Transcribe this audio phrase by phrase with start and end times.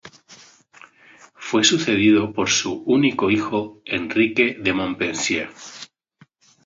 [1.35, 5.51] Fue sucedido por su único hijo Enrique de Montpensier.